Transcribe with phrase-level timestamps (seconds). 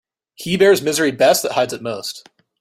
[0.33, 2.27] He bears misery best that hides it most.